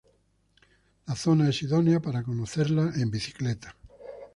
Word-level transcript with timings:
La 1.05 1.13
zona 1.15 1.47
es 1.49 1.61
idónea 1.61 1.99
para 2.01 2.23
conocerla 2.23 2.91
en 2.95 3.11
bicicleta. 3.11 3.77